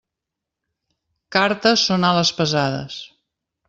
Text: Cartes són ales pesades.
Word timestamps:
Cartes 1.37 1.87
són 1.91 2.11
ales 2.13 2.35
pesades. 2.43 3.01